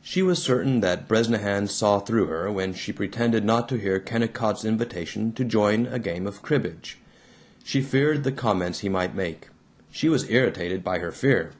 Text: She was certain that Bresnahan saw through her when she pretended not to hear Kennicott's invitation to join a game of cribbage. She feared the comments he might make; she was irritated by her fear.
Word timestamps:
She 0.00 0.22
was 0.22 0.40
certain 0.40 0.78
that 0.78 1.08
Bresnahan 1.08 1.66
saw 1.66 1.98
through 1.98 2.26
her 2.26 2.52
when 2.52 2.72
she 2.72 2.92
pretended 2.92 3.44
not 3.44 3.68
to 3.70 3.78
hear 3.78 3.98
Kennicott's 3.98 4.64
invitation 4.64 5.32
to 5.32 5.42
join 5.44 5.88
a 5.88 5.98
game 5.98 6.28
of 6.28 6.40
cribbage. 6.40 6.98
She 7.64 7.82
feared 7.82 8.22
the 8.22 8.30
comments 8.30 8.78
he 8.78 8.88
might 8.88 9.16
make; 9.16 9.48
she 9.90 10.08
was 10.08 10.30
irritated 10.30 10.84
by 10.84 11.00
her 11.00 11.10
fear. 11.10 11.50